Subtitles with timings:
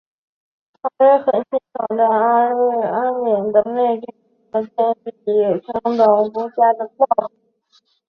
[0.97, 4.15] 加瑞根很欣赏阿敏的魅力
[4.51, 4.71] 和建
[5.03, 7.33] 立平等国家的抱负。